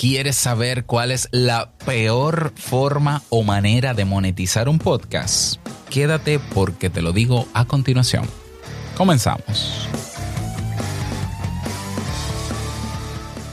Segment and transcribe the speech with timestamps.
[0.00, 5.60] ¿Quieres saber cuál es la peor forma o manera de monetizar un podcast?
[5.90, 8.24] Quédate porque te lo digo a continuación.
[8.96, 9.86] Comenzamos.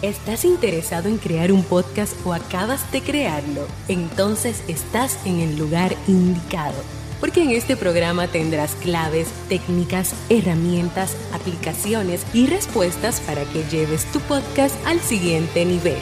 [0.02, 3.68] ¿Estás interesado en crear un podcast o acabas de crearlo?
[3.89, 6.82] Entonces estás en el lugar indicado
[7.20, 14.21] porque en este programa tendrás claves, técnicas, herramientas, aplicaciones y respuestas para que lleves tu
[14.21, 15.97] podcast al siguiente nivel.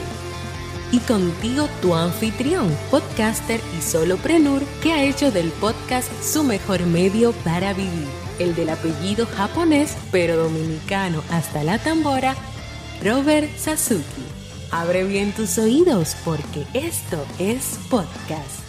[0.92, 7.32] Y contigo tu anfitrión, podcaster y soloprenur que ha hecho del podcast su mejor medio
[7.44, 8.06] para vivir,
[8.38, 12.36] el del apellido japonés pero dominicano hasta la tambora,
[13.02, 14.04] Robert Sasuki.
[14.70, 18.66] Abre bien tus oídos porque esto es podcast.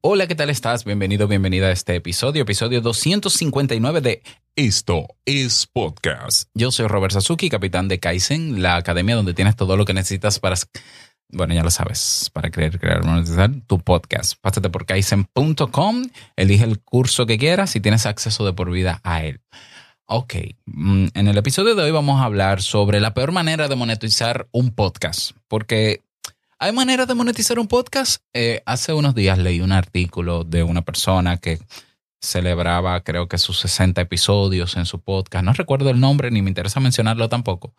[0.00, 0.84] Hola, ¿qué tal estás?
[0.84, 4.22] Bienvenido, bienvenida a este episodio, episodio 259 de
[4.56, 6.48] Esto es Podcast.
[6.54, 10.38] Yo soy Robert Sasuki, capitán de Kaizen, la academia donde tienes todo lo que necesitas
[10.38, 10.54] para,
[11.28, 14.34] bueno, ya lo sabes, para crear, crear, monetizar tu podcast.
[14.40, 16.04] Pásate por kaizen.com,
[16.36, 19.40] elige el curso que quieras y tienes acceso de por vida a él.
[20.06, 20.34] Ok,
[20.66, 24.46] mm, en el episodio de hoy vamos a hablar sobre la peor manera de monetizar
[24.52, 26.00] un podcast, porque
[26.60, 28.22] ¿Hay manera de monetizar un podcast?
[28.32, 31.58] Eh, hace unos días leí un artículo de una persona que
[32.24, 35.44] celebraba creo que sus 60 episodios en su podcast.
[35.44, 37.74] No recuerdo el nombre ni me interesa mencionarlo tampoco.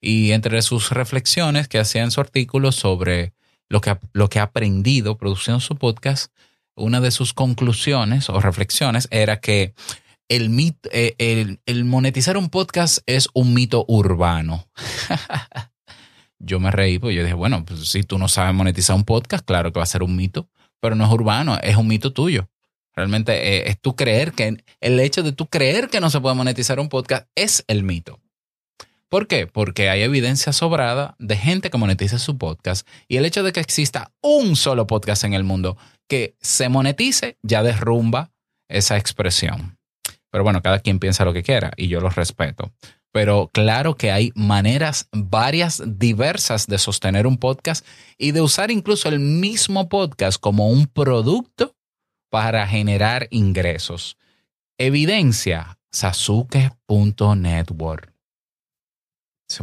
[0.00, 3.34] Y entre sus reflexiones que hacía en su artículo sobre
[3.68, 6.32] lo que, lo que ha aprendido produciendo su podcast,
[6.76, 9.74] una de sus conclusiones o reflexiones era que
[10.28, 10.50] el,
[10.92, 14.68] eh, el, el monetizar un podcast es un mito urbano.
[16.38, 19.44] yo me reí, pues yo dije, bueno, pues si tú no sabes monetizar un podcast,
[19.44, 20.48] claro que va a ser un mito,
[20.80, 22.48] pero no es urbano, es un mito tuyo.
[22.98, 26.34] Realmente eh, es, tú creer que el hecho de tú creer que no se puede
[26.34, 28.18] monetizar un podcast es el mito.
[29.08, 29.46] ¿Por qué?
[29.46, 33.60] Porque hay evidencia sobrada de gente que monetiza su podcast y el hecho de que
[33.60, 35.78] exista un solo podcast en el mundo
[36.08, 38.32] que se monetice ya derrumba
[38.68, 39.78] esa expresión.
[40.32, 42.72] Pero bueno, cada quien piensa lo que quiera y yo lo respeto
[43.12, 47.84] pero claro que hay maneras varias, diversas de sostener un podcast
[48.18, 51.74] y de usar incluso el mismo podcast como un producto
[52.30, 54.16] para generar ingresos.
[54.78, 58.12] Evidencia, sasuke.network.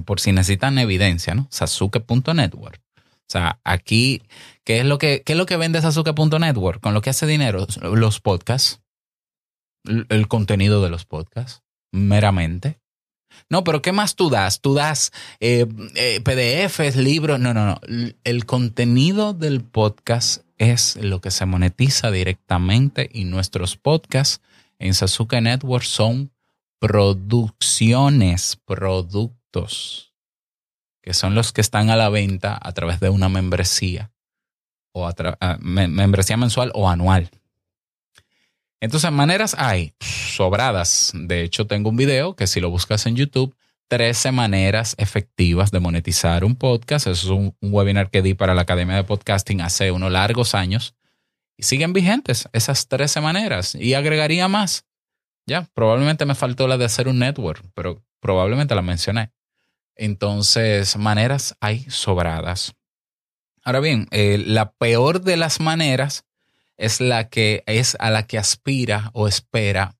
[0.06, 1.48] Por si necesitan evidencia, ¿no?
[1.52, 2.81] Sasuke.network.
[2.98, 4.24] O sea, aquí,
[4.64, 6.81] ¿qué es lo que, qué es lo que vende Sasuke.network?
[6.81, 8.82] Con lo que hace dinero, los podcasts,
[9.84, 12.80] el contenido de los podcasts, meramente.
[13.50, 14.62] No, pero ¿qué más tú das?
[14.62, 15.66] Tú das eh,
[15.96, 17.40] eh, PDFs, libros.
[17.40, 17.82] No, no, no.
[18.24, 24.41] El contenido del podcast es lo que se monetiza directamente y nuestros podcasts
[24.79, 26.31] en Sasuke Network son
[26.79, 30.13] producciones, productos,
[31.01, 34.11] que son los que están a la venta a través de una membresía
[34.91, 37.29] o a ah, membresía mensual o anual.
[38.79, 41.11] Entonces, maneras hay sobradas.
[41.16, 43.55] De hecho, tengo un video que si lo buscas en YouTube,
[43.88, 47.07] 13 maneras efectivas de monetizar un podcast.
[47.07, 50.96] Eso es un, webinar que di para la Academia de Podcasting hace unos largos años.
[51.57, 53.75] Y siguen vigentes esas 13 maneras.
[53.75, 54.85] Y agregaría más.
[55.46, 59.31] Ya, probablemente me faltó la de hacer un network, pero probablemente la mencioné.
[59.96, 62.73] Entonces, maneras hay sobradas.
[63.63, 66.25] Ahora bien, eh, la peor de las maneras
[66.78, 69.96] es la que es a la que aspira o espera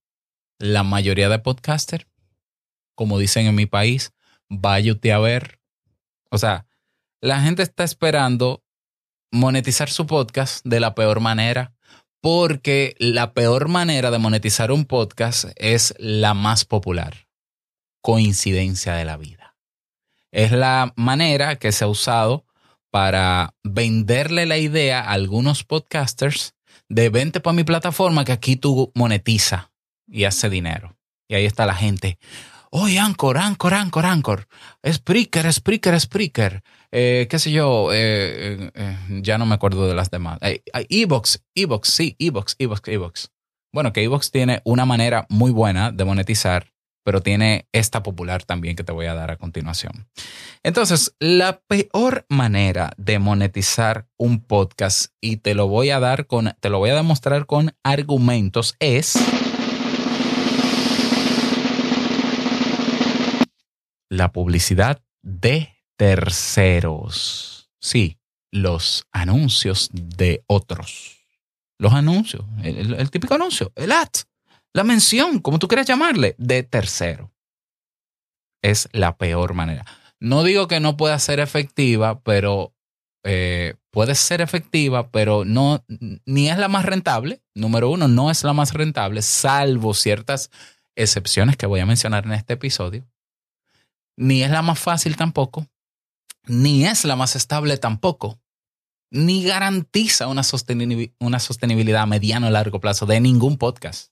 [0.59, 2.06] la mayoría de podcasters.
[2.95, 4.13] Como dicen en mi país,
[4.50, 5.59] váyate a ver.
[6.31, 6.66] O sea,
[7.22, 8.63] la gente está esperando
[9.31, 11.73] monetizar su podcast de la peor manera
[12.22, 17.28] porque la peor manera de monetizar un podcast es la más popular.
[18.01, 19.55] Coincidencia de la vida.
[20.31, 22.45] Es la manera que se ha usado
[22.89, 26.55] para venderle la idea a algunos podcasters
[26.89, 29.72] de vente para mi plataforma que aquí tú monetiza
[30.07, 30.97] y hace dinero.
[31.28, 32.17] Y ahí está la gente.
[32.78, 34.47] Oye, Anchor, Anchor, Anchor, Anchor.
[34.85, 36.61] Spreaker, Spreaker, Spreaker.
[36.91, 40.40] Eh, qué sé yo, eh, eh, ya no me acuerdo de las demás.
[40.90, 43.32] Evox, Evox, sí, Evox, Evox, Evox.
[43.72, 46.67] Bueno, que Evox tiene una manera muy buena de monetizar
[47.05, 50.08] pero tiene esta popular también que te voy a dar a continuación.
[50.64, 56.55] Entonces, la peor manera de monetizar un podcast y te lo voy a dar con
[56.59, 59.14] te lo voy a demostrar con argumentos es
[64.09, 67.69] la publicidad de terceros.
[67.79, 68.17] Sí,
[68.52, 71.17] los anuncios de otros.
[71.78, 74.07] Los anuncios, el, típico anuncio, el ad
[74.75, 77.31] la mención, como tú quieras llamarle, de tercero.
[78.61, 79.85] Es la peor manera.
[80.19, 82.73] No digo que no pueda ser efectiva, pero
[83.23, 85.85] eh, puede ser efectiva, pero no,
[86.25, 87.41] ni es la más rentable.
[87.53, 90.51] Número uno, no es la más rentable, salvo ciertas
[90.97, 93.05] excepciones que voy a mencionar en este episodio.
[94.17, 95.67] Ni es la más fácil tampoco,
[96.46, 98.40] ni es la más estable tampoco,
[99.12, 100.41] ni garantiza una,
[101.20, 104.12] una sostenibilidad a mediano o largo plazo de ningún podcast.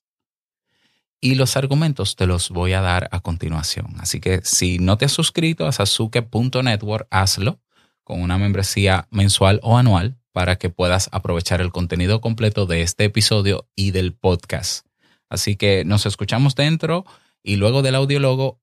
[1.22, 3.96] Y los argumentos te los voy a dar a continuación.
[4.00, 7.62] Así que si no te has suscrito a sasuke.network, hazlo
[8.04, 13.06] con una membresía mensual o anual para que puedas aprovechar el contenido completo de este
[13.06, 14.86] episodio y del podcast.
[15.30, 17.06] Así que nos escuchamos dentro
[17.42, 18.60] y luego del audiólogo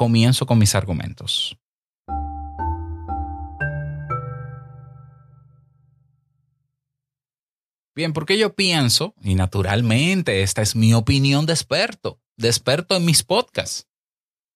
[0.00, 1.58] comienzo con mis argumentos.
[7.94, 13.04] Bien, porque yo pienso, y naturalmente esta es mi opinión de experto, de experto en
[13.04, 13.88] mis podcasts.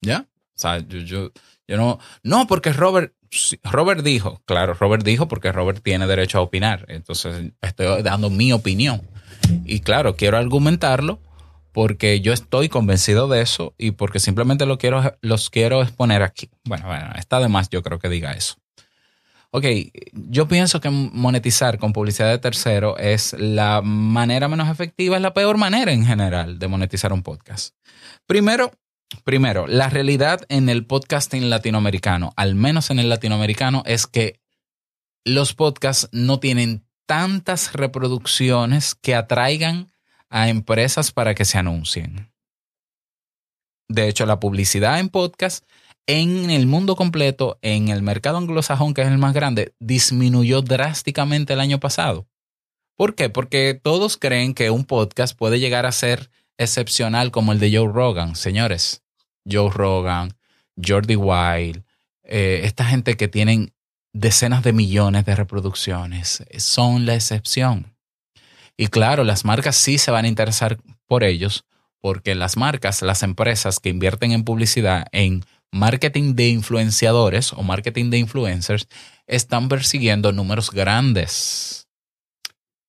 [0.00, 0.26] ¿Ya?
[0.56, 1.30] O sea, yo, yo,
[1.68, 3.12] yo no, no, porque Robert,
[3.64, 6.86] Robert dijo, claro, Robert dijo porque Robert tiene derecho a opinar.
[6.88, 9.02] Entonces estoy dando mi opinión.
[9.66, 11.20] Y claro, quiero argumentarlo
[11.74, 14.78] porque yo estoy convencido de eso y porque simplemente los
[15.50, 16.48] quiero exponer aquí.
[16.64, 18.54] Bueno, bueno, está de más yo creo que diga eso.
[19.50, 19.64] Ok,
[20.12, 25.34] yo pienso que monetizar con publicidad de tercero es la manera menos efectiva, es la
[25.34, 27.74] peor manera en general de monetizar un podcast.
[28.26, 28.70] Primero,
[29.24, 34.40] primero, la realidad en el podcasting latinoamericano, al menos en el latinoamericano, es que
[35.24, 39.93] los podcasts no tienen tantas reproducciones que atraigan
[40.30, 42.32] a empresas para que se anuncien.
[43.88, 45.64] De hecho, la publicidad en podcast
[46.06, 51.54] en el mundo completo, en el mercado anglosajón, que es el más grande, disminuyó drásticamente
[51.54, 52.26] el año pasado.
[52.96, 53.30] ¿Por qué?
[53.30, 57.90] Porque todos creen que un podcast puede llegar a ser excepcional como el de Joe
[57.90, 58.36] Rogan.
[58.36, 59.02] Señores,
[59.50, 60.34] Joe Rogan,
[60.82, 61.82] Jordi Wild,
[62.22, 63.72] eh, esta gente que tienen
[64.12, 67.93] decenas de millones de reproducciones, son la excepción.
[68.76, 71.64] Y claro, las marcas sí se van a interesar por ellos,
[72.00, 78.10] porque las marcas, las empresas que invierten en publicidad, en marketing de influenciadores o marketing
[78.10, 78.88] de influencers
[79.26, 81.88] están persiguiendo números grandes.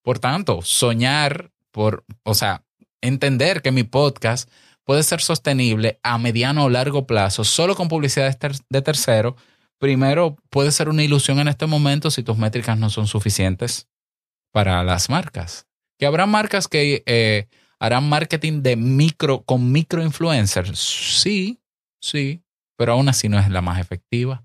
[0.03, 2.63] Por tanto, soñar por, o sea,
[3.01, 4.49] entender que mi podcast
[4.83, 8.37] puede ser sostenible a mediano o largo plazo solo con publicidad
[8.69, 9.35] de tercero,
[9.79, 13.87] primero puede ser una ilusión en este momento si tus métricas no son suficientes
[14.51, 15.67] para las marcas.
[15.97, 17.47] Que habrá marcas que eh,
[17.79, 20.79] harán marketing de micro con micro influencers.
[20.79, 21.59] Sí,
[22.01, 22.41] sí,
[22.77, 24.43] pero aún así no es la más efectiva.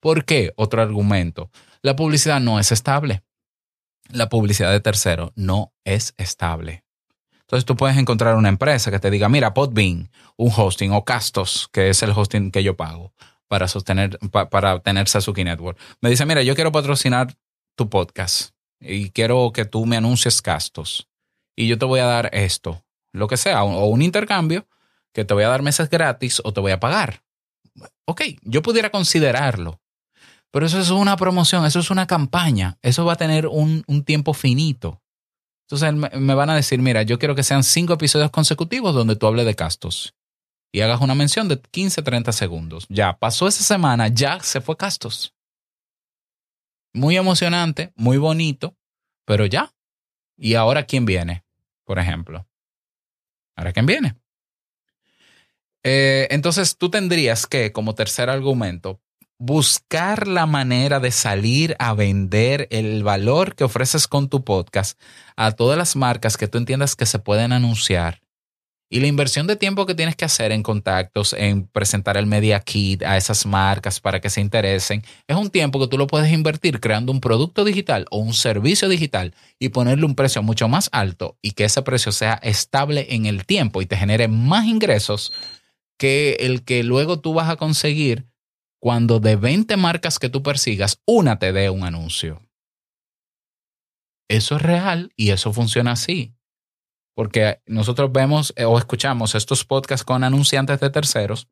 [0.00, 0.52] ¿Por qué?
[0.56, 1.50] Otro argumento.
[1.82, 3.22] La publicidad no es estable.
[4.10, 6.84] La publicidad de tercero no es estable.
[7.40, 11.68] Entonces tú puedes encontrar una empresa que te diga, mira, Podbean, un hosting, o Castos,
[11.72, 13.12] que es el hosting que yo pago
[13.48, 14.18] para sostener,
[14.50, 15.78] para tener Sasuke Network.
[16.00, 17.34] Me dice, mira, yo quiero patrocinar
[17.74, 21.08] tu podcast y quiero que tú me anuncies Castos.
[21.56, 24.66] Y yo te voy a dar esto, lo que sea, o un intercambio
[25.12, 27.22] que te voy a dar meses gratis o te voy a pagar
[28.04, 29.80] ok, yo pudiera considerarlo,
[30.50, 34.32] pero eso es una promoción, eso es una campaña, eso va a tener un, tiempo
[34.32, 35.02] finito.
[35.70, 39.26] Entonces me, van a decir, mira, yo quiero que sean cinco episodios consecutivos donde tú
[39.26, 40.14] hables de castos
[40.72, 42.86] y hagas una mención de 15, 30 segundos.
[42.88, 45.34] Ya pasó esa semana, ya se fue castos.
[46.92, 48.76] Muy emocionante, muy bonito,
[49.24, 49.72] pero ya.
[50.36, 51.44] ¿Y ahora quién viene?
[51.84, 52.46] Por ejemplo.
[53.56, 54.16] ¿Ahora quién viene?
[55.82, 59.00] Eh, entonces tú tendrías que, como tercer argumento,
[59.38, 65.00] buscar la manera de salir a vender el valor que ofreces con tu podcast
[65.36, 68.20] a todas las marcas que tú entiendas que se pueden anunciar.
[68.90, 72.60] Y la inversión de tiempo que tienes que hacer en contactos, en presentar el Media
[72.60, 76.32] Kit a esas marcas para que se interesen, es un tiempo que tú lo puedes
[76.32, 80.88] invertir creando un producto digital o un servicio digital y ponerle un precio mucho más
[80.92, 85.34] alto y que ese precio sea estable en el tiempo y te genere más ingresos
[85.98, 88.26] que el que luego tú vas a conseguir
[88.80, 92.40] cuando de 20 marcas que tú persigas, una te dé un anuncio.
[94.30, 96.37] Eso es real y eso funciona así.
[97.18, 101.48] Porque nosotros vemos eh, o escuchamos estos podcasts con anunciantes de terceros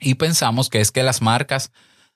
[0.00, 1.70] y pensamos que es que las marcas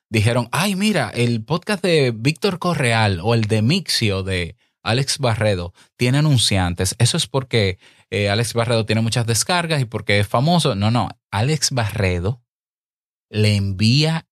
[0.09, 5.73] dijeron, ay, mira, el podcast de Víctor Correal o el de Mixio de Alex Barredo
[5.95, 6.93] tiene anunciantes.
[6.99, 10.75] Eso es porque eh, Alex Barredo tiene muchas descargas y porque es famoso.
[10.75, 11.07] No, no.
[11.31, 12.41] Alex Barredo
[13.29, 14.27] le envía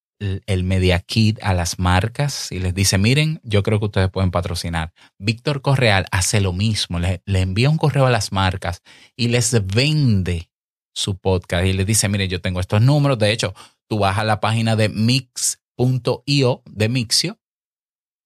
[0.45, 4.31] el Media Kit a las marcas y les dice, miren, yo creo que ustedes pueden
[4.31, 4.93] patrocinar.
[5.17, 8.81] Víctor Correal hace lo mismo, le, le, envía un correo a las marcas
[9.15, 10.49] y les vende
[10.93, 13.17] su podcast y les dice, miren, yo tengo estos números.
[13.17, 13.53] De hecho,
[13.87, 17.39] tú vas a la página de Mix mixio.io de Mixio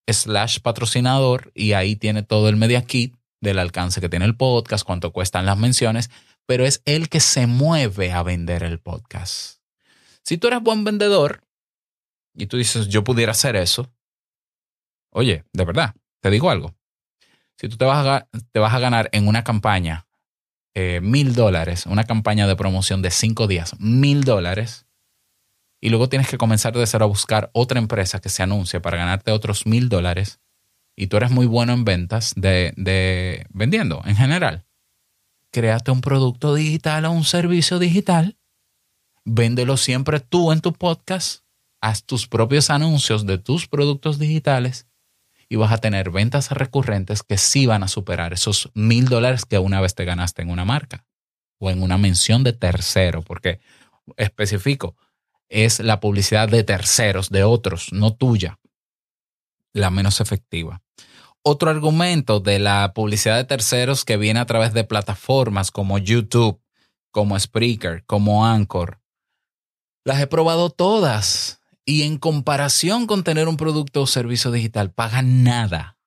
[0.07, 4.85] slash patrocinador y ahí tiene todo el media kit del alcance que tiene el podcast,
[4.85, 6.09] cuánto cuestan las menciones,
[6.45, 9.59] pero es el que se mueve a vender el podcast.
[10.23, 11.44] Si tú eres buen vendedor
[12.35, 13.91] y tú dices, yo pudiera hacer eso,
[15.11, 16.75] oye, de verdad, te digo algo.
[17.57, 20.05] Si tú te vas a, te vas a ganar en una campaña
[20.73, 24.85] eh, mil dólares, una campaña de promoción de cinco días, mil dólares,
[25.79, 28.97] y luego tienes que comenzar de cero a buscar otra empresa que se anuncie para
[28.97, 30.41] ganarte otros mil dólares,
[30.97, 34.65] y tú eres muy bueno en ventas de, de vendiendo en general,
[35.51, 38.37] créate un producto digital o un servicio digital,
[39.23, 41.44] véndelo siempre tú en tu podcast,
[41.81, 44.87] haz tus propios anuncios de tus productos digitales
[45.49, 49.59] y vas a tener ventas recurrentes que sí van a superar esos mil dólares que
[49.59, 51.05] una vez te ganaste en una marca
[51.59, 53.59] o en una mención de tercero, porque
[54.17, 54.95] especifico,
[55.49, 58.59] es la publicidad de terceros, de otros, no tuya,
[59.73, 60.81] la menos efectiva.
[61.43, 66.59] Otro argumento de la publicidad de terceros que viene a través de plataformas como YouTube,
[67.11, 68.99] como Spreaker, como Anchor.
[70.03, 75.21] Las he probado todas y en comparación con tener un producto o servicio digital, paga
[75.21, 75.97] nada.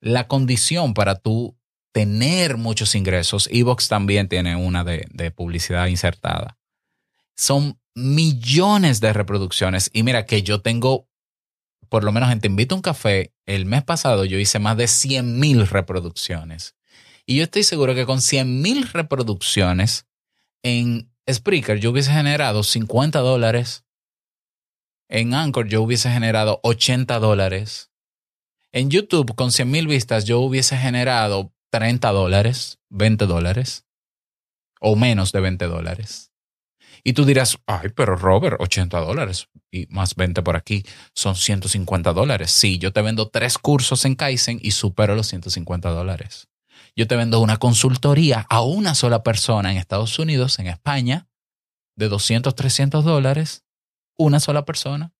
[0.00, 1.58] La condición para tú
[1.92, 6.56] tener muchos ingresos, Evox también tiene una de, de publicidad insertada.
[7.36, 9.90] Son millones de reproducciones.
[9.92, 11.08] Y mira que yo tengo,
[11.88, 14.76] por lo menos en Te Invito a un Café, el mes pasado yo hice más
[14.76, 16.76] de 100 mil reproducciones.
[17.26, 20.06] Y yo estoy seguro que con 100 mil reproducciones
[20.62, 23.84] en Spreaker yo hubiese generado 50 dólares
[25.08, 27.90] en Anchor yo hubiese generado 80 dólares.
[28.72, 33.86] En YouTube con 100 mil vistas yo hubiese generado 30 dólares, 20 dólares
[34.80, 36.32] o menos de 20 dólares.
[37.04, 40.84] Y tú dirás, ay, pero Robert, 80 dólares y más 20 por aquí
[41.14, 42.50] son 150 dólares.
[42.50, 46.48] Sí, yo te vendo tres cursos en Kaizen y supero los 150 dólares.
[46.96, 51.28] Yo te vendo una consultoría a una sola persona en Estados Unidos, en España,
[51.96, 53.64] de 200, 300 dólares
[54.18, 55.14] una sola persona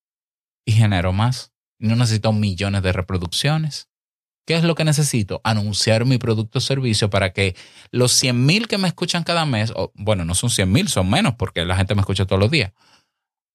[0.66, 1.52] y genero más.
[1.78, 3.88] No necesito millones de reproducciones.
[4.46, 5.40] ¿Qué es lo que necesito?
[5.44, 7.54] Anunciar mi producto o servicio para que
[7.90, 11.08] los 100 mil que me escuchan cada mes, o, bueno, no son 100 mil, son
[11.08, 12.72] menos porque la gente me escucha todos los días.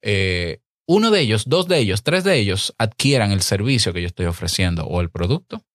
[0.01, 4.07] Eh, uno de ellos, dos de ellos, tres de ellos adquieran el servicio que yo
[4.07, 5.65] estoy ofreciendo o el producto.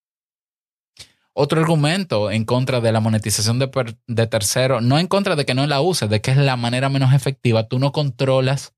[1.32, 5.54] Otro argumento en contra de la monetización de, de tercero, no en contra de que
[5.54, 8.74] no la uses, de que es la manera menos efectiva, tú no controlas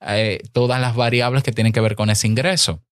[0.00, 2.82] eh, todas las variables que tienen que ver con ese ingreso.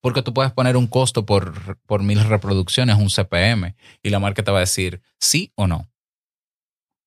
[0.00, 4.42] Porque tú puedes poner un costo por, por mil reproducciones, un CPM, y la marca
[4.42, 5.88] te va a decir sí o no.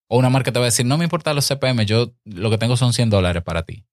[0.09, 2.57] O una marca te va a decir, no me importa los CPM, yo lo que
[2.57, 3.85] tengo son 100 dólares para ti.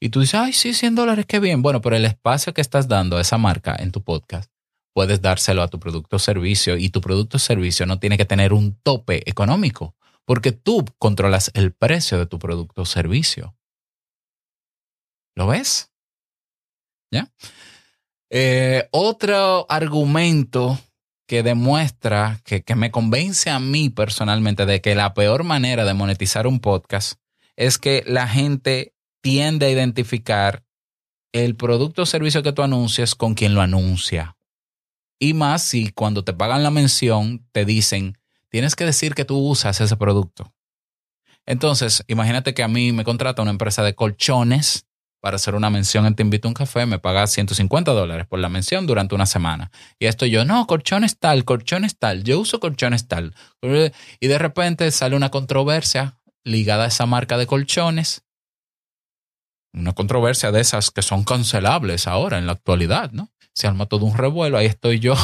[0.00, 1.60] Y tú dices, ay, sí, 100 dólares, qué bien.
[1.60, 4.50] Bueno, pero el espacio que estás dando a esa marca en tu podcast,
[4.94, 8.24] puedes dárselo a tu producto o servicio y tu producto o servicio no tiene que
[8.24, 9.94] tener un tope económico,
[10.24, 13.54] porque tú controlas el precio de tu producto o servicio.
[15.34, 15.90] ¿Lo ves?
[17.10, 17.30] ¿Ya?
[18.30, 20.78] Eh, otro argumento
[21.26, 25.94] que demuestra, que, que me convence a mí personalmente de que la peor manera de
[25.94, 27.18] monetizar un podcast
[27.56, 30.64] es que la gente tiende a identificar
[31.32, 34.36] el producto o servicio que tú anuncias con quien lo anuncia.
[35.18, 39.38] Y más si cuando te pagan la mención te dicen, tienes que decir que tú
[39.38, 40.52] usas ese producto.
[41.46, 44.86] Entonces, imagínate que a mí me contrata una empresa de colchones
[45.22, 48.40] para hacer una mención en Te Invito a un Café, me pagas 150 dólares por
[48.40, 49.70] la mención durante una semana.
[50.00, 53.32] Y esto yo, no, colchones tal, colchones tal, yo uso colchones tal.
[54.18, 58.24] Y de repente sale una controversia ligada a esa marca de colchones.
[59.72, 63.30] Una controversia de esas que son cancelables ahora, en la actualidad, ¿no?
[63.54, 65.14] Se arma todo un revuelo, ahí estoy yo.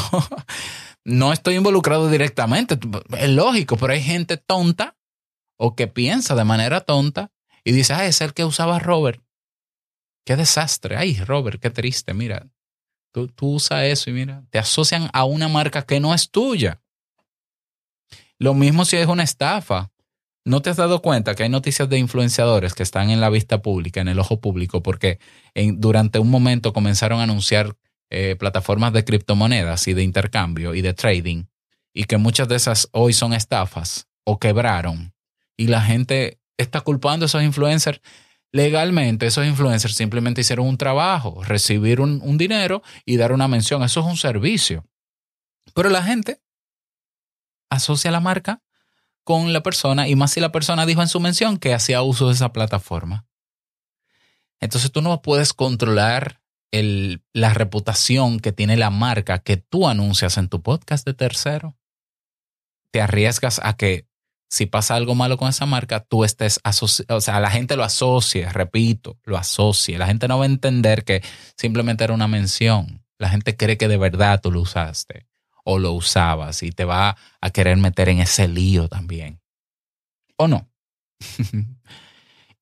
[1.03, 2.79] no estoy involucrado directamente,
[3.17, 4.95] es lógico, pero hay gente tonta
[5.57, 7.33] o que piensa de manera tonta
[7.65, 9.21] y dice, ah, es el que usaba Robert.
[10.29, 10.95] Qué desastre.
[10.95, 12.13] Ay, Robert, qué triste.
[12.13, 12.45] Mira,
[13.11, 16.83] tú, tú usas eso y mira, te asocian a una marca que no es tuya.
[18.37, 19.89] Lo mismo si es una estafa.
[20.45, 23.63] ¿No te has dado cuenta que hay noticias de influenciadores que están en la vista
[23.63, 25.17] pública, en el ojo público, porque
[25.55, 27.75] durante un momento comenzaron a anunciar
[28.11, 31.45] eh, plataformas de criptomonedas y de intercambio y de trading,
[31.91, 35.11] y que muchas de esas hoy son estafas o quebraron,
[35.57, 37.99] y la gente está culpando a esos influencers
[38.51, 43.83] Legalmente, esos influencers simplemente hicieron un trabajo, recibir un, dinero y dar una mención.
[43.83, 44.85] Eso es un servicio.
[45.75, 46.41] Pero la gente
[47.69, 48.63] asocia la marca
[49.23, 52.27] con la persona y más si la persona dijo en su mención que hacía uso
[52.27, 53.27] de esa plataforma.
[54.59, 56.41] Entonces tú no puedes controlar
[56.71, 61.77] el, la reputación que tiene la marca que tú anuncias en tu podcast de tercero.
[62.91, 64.08] Te arriesgas a que
[64.49, 67.83] si pasa algo malo con esa marca, tú estés asociado, o sea, la gente lo
[67.83, 69.97] asocie, repito, lo asocie.
[69.99, 71.23] La gente no va a entender que
[71.55, 73.05] simplemente era una mención.
[73.19, 75.27] La gente cree que de verdad tú lo usaste
[75.63, 79.39] o lo usabas y te va a querer meter en ese lío también.
[80.35, 80.67] ¿O no?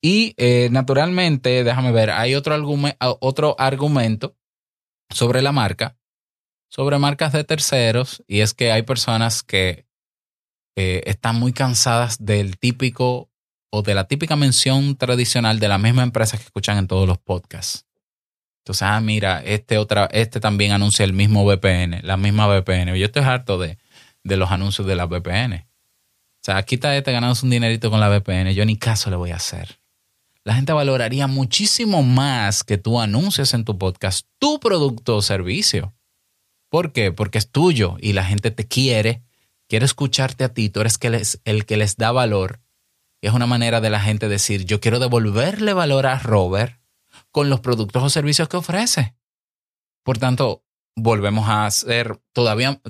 [0.01, 2.57] y eh, naturalmente, déjame ver, hay otro,
[2.99, 4.35] otro argumento
[5.09, 5.97] sobre la marca,
[6.69, 9.86] sobre marcas de terceros, y es que hay personas que
[10.79, 13.31] eh, están muy cansadas del típico
[13.71, 17.17] o de la típica mención tradicional de la misma empresa que escuchan en todos los
[17.17, 17.87] podcasts.
[18.59, 22.95] Entonces, ah, mira, este, otra, este también anuncia el mismo VPN, la misma VPN.
[22.95, 23.79] Yo estoy harto de,
[24.23, 25.53] de los anuncios de la VPN.
[25.55, 28.53] O sea, aquí está este un dinerito con la VPN.
[28.53, 29.79] Yo ni caso le voy a hacer.
[30.43, 35.95] La gente valoraría muchísimo más que tú anuncies en tu podcast tu producto o servicio.
[36.69, 37.11] ¿Por qué?
[37.11, 39.23] Porque es tuyo y la gente te quiere
[39.67, 40.99] quiere escucharte a ti, tú eres
[41.43, 42.61] el que les da valor.
[43.21, 46.79] Es una manera de la gente decir, yo quiero devolverle valor a Robert
[47.31, 49.15] con los productos o servicios que ofrece.
[50.03, 50.63] Por tanto,
[50.95, 52.81] volvemos a hacer, todavía,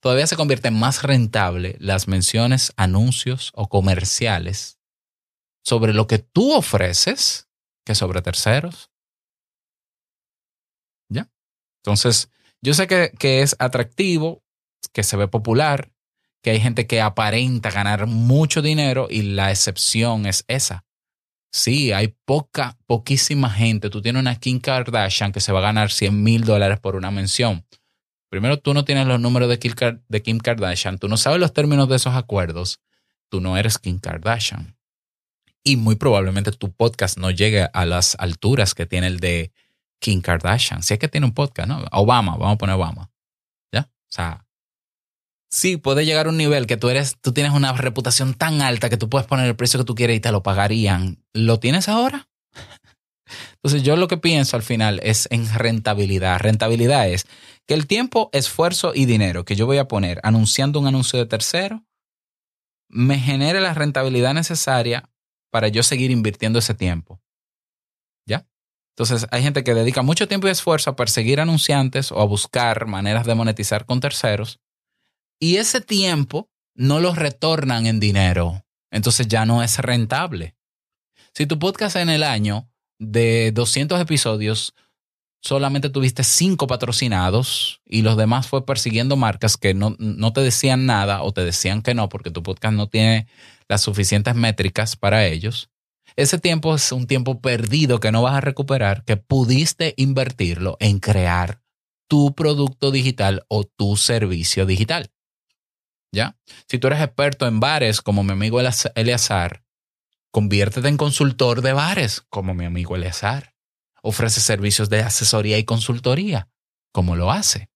[0.00, 4.78] todavía se convierte más rentable las menciones, anuncios o comerciales
[5.62, 7.48] sobre lo que tú ofreces
[7.84, 8.90] que sobre terceros.
[11.10, 11.30] ¿Ya?
[11.82, 12.30] Entonces,
[12.62, 14.42] yo sé que es atractivo,
[14.92, 15.92] que se ve popular,
[16.42, 20.84] que hay gente que aparenta ganar mucho dinero y la excepción es esa.
[21.50, 23.90] Sí, hay poca, poquísima gente.
[23.90, 27.10] Tú tienes una Kim Kardashian que se va a ganar 100 mil dólares por una
[27.10, 27.64] mención.
[28.28, 31.96] Primero, tú no tienes los números de Kim, Kardashian, tú no sabes los términos de
[31.96, 32.78] esos acuerdos,
[33.30, 34.76] tú no eres Kim Kardashian.
[35.64, 39.52] Y muy probablemente tu podcast no llegue a las alturas que tiene el de
[39.98, 40.82] Kim Kardashian.
[40.82, 41.84] Si es que tiene un podcast, ¿no?
[41.92, 43.10] Obama, vamos a poner Obama.
[43.72, 43.88] ¿Ya?
[43.90, 44.46] O sea,
[45.50, 48.90] sí, puede llegar a un nivel que tú eres, tú tienes una reputación tan alta
[48.90, 51.22] que tú puedes poner el precio que tú quieres y te lo pagarían.
[51.32, 52.28] ¿Lo tienes ahora?
[53.56, 56.38] Entonces yo lo que pienso al final es en rentabilidad.
[56.38, 57.26] Rentabilidad es
[57.66, 61.26] que el tiempo, esfuerzo y dinero que yo voy a poner anunciando un anuncio de
[61.26, 61.84] tercero
[62.88, 65.10] me genere la rentabilidad necesaria
[65.50, 67.20] para yo seguir invirtiendo ese tiempo.
[68.26, 68.46] ¿Ya?
[68.96, 72.86] Entonces hay gente que dedica mucho tiempo y esfuerzo a perseguir anunciantes o a buscar
[72.86, 74.60] maneras de monetizar con terceros
[75.40, 78.64] y ese tiempo no lo retornan en dinero.
[78.90, 80.56] Entonces ya no es rentable.
[81.34, 84.74] Si tu podcast en el año de 200 episodios
[85.40, 90.86] solamente tuviste 5 patrocinados y los demás fue persiguiendo marcas que no, no, te decían
[90.86, 93.28] nada o te decían que no porque tu podcast no tiene
[93.68, 95.70] las suficientes métricas para ellos,
[96.16, 100.98] ese tiempo es un tiempo perdido que no vas a recuperar, que pudiste invertirlo en
[100.98, 101.62] crear
[102.08, 105.12] tu producto digital o tu servicio digital.
[106.12, 106.36] ¿Ya?
[106.68, 109.64] Si tú eres experto en bares, como mi amigo Eleazar,
[110.30, 113.54] conviértete en consultor de bares, como mi amigo Eleazar.
[114.02, 116.48] Ofrece servicios de asesoría y consultoría,
[116.92, 117.68] como lo hace.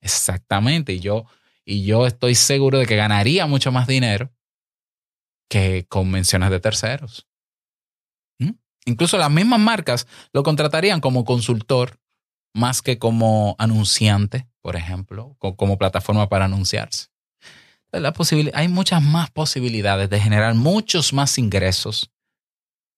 [0.00, 0.94] Exactamente.
[0.94, 1.26] Y yo,
[1.64, 4.32] y yo estoy seguro de que ganaría mucho más dinero
[5.48, 7.28] que con menciones de terceros.
[8.38, 8.52] ¿Mm?
[8.86, 12.00] Incluso las mismas marcas lo contratarían como consultor
[12.54, 17.10] más que como anunciante, por ejemplo, como plataforma para anunciarse
[17.92, 18.12] la
[18.54, 22.10] hay muchas más posibilidades de generar muchos más ingresos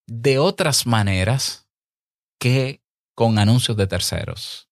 [0.07, 1.69] de otras maneras
[2.41, 2.83] que
[3.15, 4.69] con anuncios de terceros.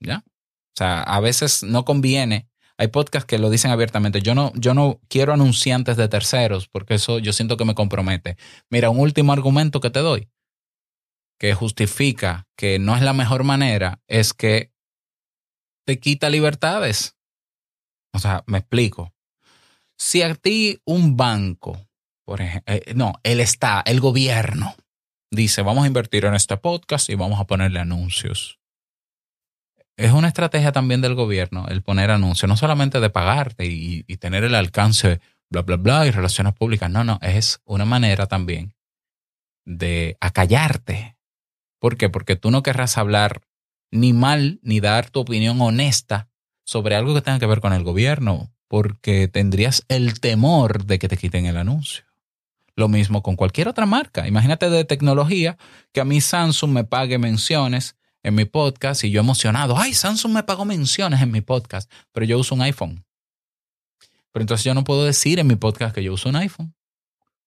[0.00, 0.24] ¿Ya?
[0.26, 2.48] O sea, a veces no conviene.
[2.76, 4.20] Hay podcasts que lo dicen abiertamente.
[4.20, 8.36] Yo no, yo no quiero anunciantes de terceros porque eso yo siento que me compromete.
[8.70, 10.28] Mira, un último argumento que te doy
[11.38, 14.72] que justifica que no es la mejor manera es que
[15.86, 17.16] te quita libertades.
[18.12, 19.13] O sea, me explico.
[19.96, 21.78] Si a ti un banco,
[22.24, 24.74] por ejemplo, eh, no, el está, el gobierno,
[25.30, 28.58] dice, vamos a invertir en este podcast y vamos a ponerle anuncios.
[29.96, 34.42] Es una estrategia también del gobierno el poner anuncios, no solamente de pagarte y, tener
[34.42, 36.90] el alcance, bla, bla, bla, y relaciones públicas.
[36.90, 38.74] No, no, es una manera también
[39.64, 41.16] de acallarte.
[41.78, 42.08] ¿Por qué?
[42.08, 43.42] Porque tú no querrás hablar
[43.92, 46.28] ni mal ni dar tu opinión honesta
[46.66, 51.06] sobre algo que tenga que ver con el gobierno porque tendrías el temor de que
[51.06, 52.02] te quiten el anuncio.
[52.74, 54.26] Lo mismo con cualquier otra marca.
[54.26, 55.56] Imagínate de tecnología
[55.92, 60.32] que a mí Samsung me pague menciones en mi podcast y yo emocionado, ay, Samsung
[60.32, 63.06] me pagó menciones en mi podcast, pero yo uso un iPhone.
[64.32, 66.74] Pero entonces yo no puedo decir en mi podcast que yo uso un iPhone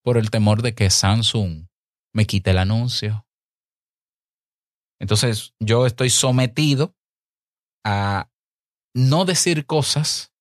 [0.03, 1.67] por el temor de que Samsung
[2.13, 3.27] me quite el anuncio.
[4.97, 6.95] Entonces yo estoy sometido
[7.83, 8.29] a
[8.93, 10.31] no decir cosas,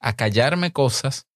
[0.00, 1.26] a callarme cosas,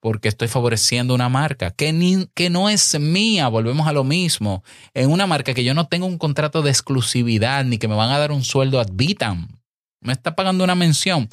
[0.00, 3.48] porque estoy favoreciendo una marca que, ni, que no es mía.
[3.48, 4.62] Volvemos a lo mismo.
[4.94, 8.10] En una marca que yo no tengo un contrato de exclusividad ni que me van
[8.10, 9.48] a dar un sueldo ad vitam.
[10.00, 11.28] Me está pagando una mención.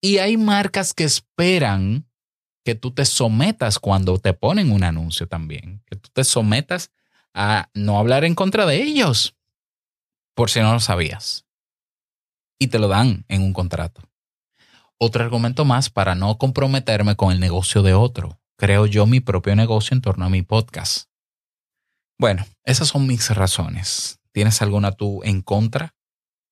[0.00, 2.06] Y hay marcas que esperan
[2.64, 5.82] que tú te sometas cuando te ponen un anuncio también.
[5.86, 6.90] Que tú te sometas
[7.34, 9.36] a no hablar en contra de ellos.
[10.34, 11.44] Por si no lo sabías.
[12.58, 14.02] Y te lo dan en un contrato
[14.98, 18.40] otro argumento más para no comprometerme con el negocio de otro.
[18.58, 21.08] Creo yo mi propio negocio en torno a mi podcast.
[22.18, 24.20] Bueno, esas son mis razones.
[24.32, 25.94] ¿Tienes alguna tú en contra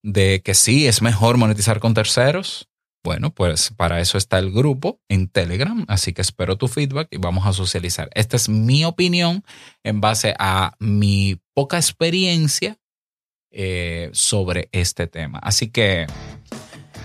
[0.03, 2.69] de que sí es mejor monetizar con terceros?
[3.03, 7.19] Bueno, pues para eso está el grupo en Telegram, así que espero tu feedback y
[7.19, 8.09] vamos a socializar.
[8.15, 9.45] Esta es mi opinión
[9.83, 12.79] en base a mi poca experiencia
[13.51, 15.39] eh, sobre este tema.
[15.39, 16.07] Así que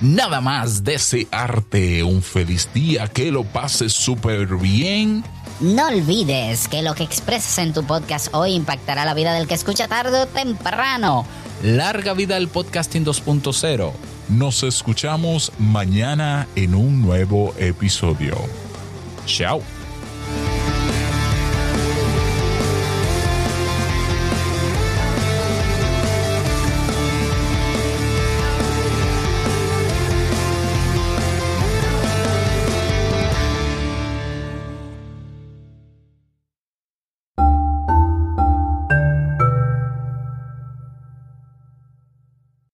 [0.01, 5.25] Nada más desearte un feliz día, que lo pases súper bien.
[5.59, 9.55] No olvides que lo que expresas en tu podcast hoy impactará la vida del que
[9.55, 11.25] escucha tarde o temprano.
[11.63, 13.91] Larga vida al podcasting 2.0.
[14.29, 18.37] Nos escuchamos mañana en un nuevo episodio.
[19.25, 19.61] Chao.